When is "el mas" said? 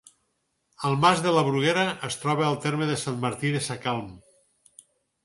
0.87-1.19